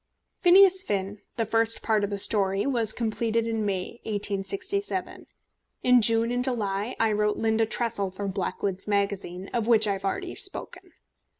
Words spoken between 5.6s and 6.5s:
In June and